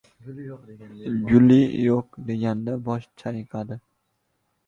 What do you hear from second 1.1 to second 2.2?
Guli «yo’q»